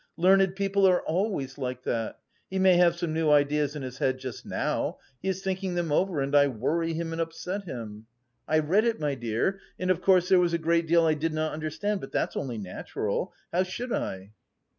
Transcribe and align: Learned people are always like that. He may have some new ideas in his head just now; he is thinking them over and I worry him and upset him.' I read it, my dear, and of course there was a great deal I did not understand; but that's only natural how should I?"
Learned 0.17 0.55
people 0.55 0.87
are 0.87 1.01
always 1.03 1.59
like 1.59 1.83
that. 1.83 2.17
He 2.49 2.57
may 2.57 2.77
have 2.77 2.95
some 2.95 3.13
new 3.13 3.29
ideas 3.29 3.75
in 3.75 3.83
his 3.83 3.99
head 3.99 4.17
just 4.17 4.47
now; 4.47 4.97
he 5.21 5.29
is 5.29 5.43
thinking 5.43 5.75
them 5.75 5.91
over 5.91 6.21
and 6.21 6.35
I 6.35 6.47
worry 6.47 6.93
him 6.95 7.11
and 7.11 7.21
upset 7.21 7.65
him.' 7.65 8.07
I 8.47 8.57
read 8.57 8.85
it, 8.85 8.99
my 8.99 9.13
dear, 9.13 9.59
and 9.77 9.91
of 9.91 10.01
course 10.01 10.27
there 10.29 10.39
was 10.39 10.53
a 10.53 10.57
great 10.57 10.87
deal 10.87 11.05
I 11.05 11.13
did 11.13 11.35
not 11.35 11.53
understand; 11.53 12.01
but 12.01 12.11
that's 12.11 12.35
only 12.35 12.57
natural 12.57 13.31
how 13.53 13.61
should 13.61 13.93
I?" 13.93 14.31